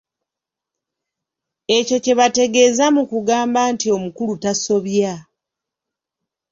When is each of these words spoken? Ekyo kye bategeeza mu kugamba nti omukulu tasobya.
Ekyo 1.77 1.97
kye 2.03 2.13
bategeeza 2.19 2.85
mu 2.95 3.03
kugamba 3.11 3.59
nti 3.73 3.87
omukulu 3.95 4.33
tasobya. 4.43 5.13